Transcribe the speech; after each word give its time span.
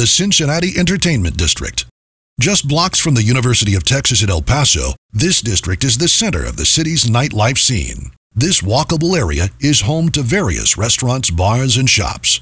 the 0.00 0.06
Cincinnati 0.06 0.78
Entertainment 0.78 1.36
District. 1.36 1.84
Just 2.40 2.66
blocks 2.66 2.98
from 2.98 3.12
the 3.12 3.22
University 3.22 3.74
of 3.74 3.84
Texas 3.84 4.22
at 4.22 4.30
El 4.30 4.40
Paso, 4.40 4.94
this 5.12 5.42
district 5.42 5.84
is 5.84 5.98
the 5.98 6.08
center 6.08 6.42
of 6.42 6.56
the 6.56 6.64
city's 6.64 7.04
nightlife 7.04 7.58
scene. 7.58 8.10
This 8.32 8.62
walkable 8.62 9.14
area 9.14 9.50
is 9.60 9.82
home 9.82 10.08
to 10.12 10.22
various 10.22 10.78
restaurants, 10.78 11.28
bars, 11.28 11.76
and 11.76 11.90
shops. 11.90 12.38